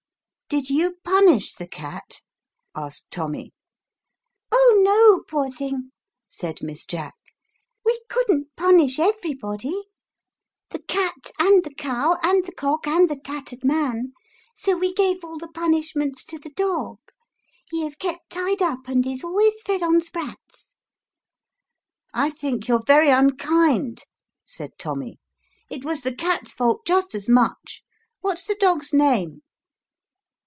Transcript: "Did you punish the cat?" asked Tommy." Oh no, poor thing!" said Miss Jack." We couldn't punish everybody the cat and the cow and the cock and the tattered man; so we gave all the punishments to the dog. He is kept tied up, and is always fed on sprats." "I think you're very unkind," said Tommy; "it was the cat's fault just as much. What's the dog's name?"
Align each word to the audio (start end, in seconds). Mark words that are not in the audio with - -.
"Did 0.53 0.69
you 0.69 0.97
punish 1.05 1.53
the 1.55 1.65
cat?" 1.65 2.19
asked 2.75 3.09
Tommy." 3.09 3.53
Oh 4.51 4.81
no, 4.83 5.23
poor 5.29 5.49
thing!" 5.49 5.91
said 6.27 6.61
Miss 6.61 6.85
Jack." 6.85 7.15
We 7.85 7.97
couldn't 8.09 8.53
punish 8.57 8.99
everybody 8.99 9.85
the 10.71 10.79
cat 10.83 11.31
and 11.39 11.63
the 11.63 11.73
cow 11.73 12.17
and 12.21 12.45
the 12.45 12.51
cock 12.51 12.85
and 12.85 13.07
the 13.09 13.15
tattered 13.15 13.63
man; 13.63 14.11
so 14.53 14.75
we 14.75 14.93
gave 14.93 15.23
all 15.23 15.37
the 15.37 15.47
punishments 15.47 16.21
to 16.25 16.37
the 16.37 16.49
dog. 16.49 16.97
He 17.69 17.85
is 17.85 17.95
kept 17.95 18.29
tied 18.29 18.61
up, 18.61 18.89
and 18.89 19.07
is 19.07 19.23
always 19.23 19.61
fed 19.61 19.81
on 19.81 20.01
sprats." 20.01 20.75
"I 22.13 22.29
think 22.29 22.67
you're 22.67 22.83
very 22.85 23.09
unkind," 23.09 24.03
said 24.43 24.71
Tommy; 24.77 25.17
"it 25.69 25.85
was 25.85 26.01
the 26.01 26.13
cat's 26.13 26.51
fault 26.51 26.81
just 26.85 27.15
as 27.15 27.29
much. 27.29 27.83
What's 28.19 28.43
the 28.43 28.55
dog's 28.59 28.91
name?" 28.93 29.43